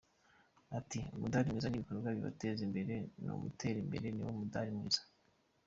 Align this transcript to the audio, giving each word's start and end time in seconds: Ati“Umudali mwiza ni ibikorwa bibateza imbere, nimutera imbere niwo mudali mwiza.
Ati“Umudali 0.77 1.47
mwiza 1.51 1.69
ni 1.69 1.75
ibikorwa 1.77 2.07
bibateza 2.15 2.61
imbere, 2.67 2.93
nimutera 3.21 3.77
imbere 3.83 4.07
niwo 4.11 4.31
mudali 4.39 4.71
mwiza. 4.77 5.01